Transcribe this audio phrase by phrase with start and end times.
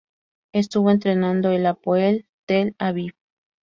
[0.51, 3.13] Estuvo entrenando al Hapoel Tel Aviv.